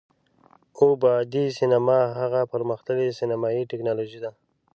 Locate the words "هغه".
2.19-2.41